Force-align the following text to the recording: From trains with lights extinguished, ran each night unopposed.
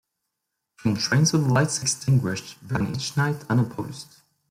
From 0.77 0.95
trains 0.97 1.31
with 1.31 1.43
lights 1.43 1.79
extinguished, 1.83 2.57
ran 2.67 2.95
each 2.95 3.15
night 3.15 3.45
unopposed. 3.51 4.07